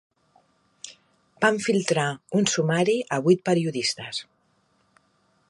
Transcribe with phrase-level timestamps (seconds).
[1.45, 2.07] Van filtrar
[2.41, 4.25] un sumari a vuit periodistes